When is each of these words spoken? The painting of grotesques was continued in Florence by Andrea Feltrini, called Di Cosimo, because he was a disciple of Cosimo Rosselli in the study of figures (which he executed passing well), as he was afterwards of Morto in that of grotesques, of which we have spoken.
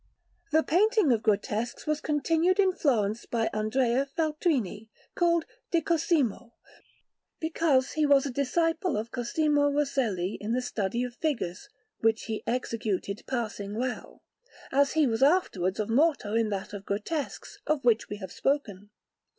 The 0.51 0.63
painting 0.63 1.11
of 1.11 1.21
grotesques 1.21 1.85
was 1.85 2.01
continued 2.01 2.57
in 2.57 2.73
Florence 2.73 3.27
by 3.27 3.51
Andrea 3.53 4.07
Feltrini, 4.07 4.89
called 5.13 5.45
Di 5.69 5.79
Cosimo, 5.81 6.55
because 7.39 7.91
he 7.91 8.07
was 8.07 8.25
a 8.25 8.31
disciple 8.31 8.97
of 8.97 9.11
Cosimo 9.11 9.69
Rosselli 9.69 10.39
in 10.41 10.53
the 10.53 10.61
study 10.63 11.03
of 11.03 11.13
figures 11.13 11.69
(which 11.99 12.23
he 12.23 12.41
executed 12.47 13.21
passing 13.27 13.75
well), 13.75 14.23
as 14.71 14.93
he 14.93 15.05
was 15.05 15.21
afterwards 15.21 15.79
of 15.79 15.87
Morto 15.87 16.33
in 16.33 16.49
that 16.49 16.73
of 16.73 16.83
grotesques, 16.83 17.59
of 17.67 17.83
which 17.85 18.09
we 18.09 18.17
have 18.17 18.31
spoken. 18.31 18.89